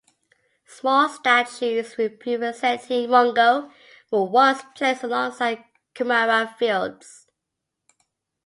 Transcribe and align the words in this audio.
Small 0.65 1.09
statues 1.09 1.95
representing 1.99 3.07
Rongo 3.07 3.71
were 4.09 4.23
once 4.23 4.63
placed 4.73 5.03
alongside 5.03 5.63
kumara 5.93 6.55
fields. 6.57 7.27